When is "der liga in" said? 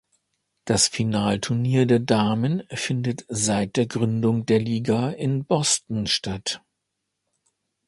4.47-5.45